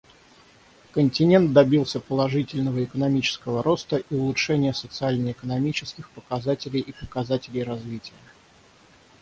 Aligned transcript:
Континент 0.93 1.53
добился 1.53 1.99
положительного 1.99 2.83
экономического 2.83 3.61
роста 3.61 3.97
и 3.97 4.15
улучшения 4.15 4.73
социально-экономических 4.73 6.09
показателей 6.09 6.79
и 6.79 6.91
показателей 6.91 7.61
развития. 7.61 8.15